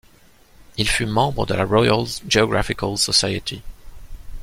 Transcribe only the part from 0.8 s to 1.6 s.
fut membre de